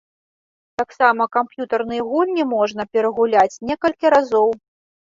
[0.81, 4.49] Таксама камп'ютарныя гульні можна перагуляць некалькі разоў.